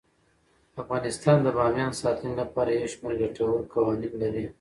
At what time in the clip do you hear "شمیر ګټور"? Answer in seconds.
2.93-3.59